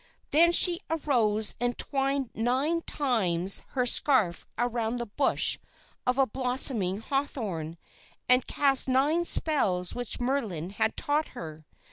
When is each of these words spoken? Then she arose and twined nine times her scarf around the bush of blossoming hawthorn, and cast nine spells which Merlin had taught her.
Then 0.31 0.51
she 0.51 0.79
arose 0.89 1.53
and 1.59 1.77
twined 1.77 2.31
nine 2.33 2.81
times 2.81 3.63
her 3.73 3.85
scarf 3.85 4.47
around 4.57 4.97
the 4.97 5.05
bush 5.05 5.59
of 6.07 6.17
blossoming 6.33 7.01
hawthorn, 7.01 7.77
and 8.27 8.47
cast 8.47 8.87
nine 8.87 9.25
spells 9.25 9.93
which 9.93 10.19
Merlin 10.19 10.71
had 10.71 10.97
taught 10.97 11.29
her. 11.37 11.67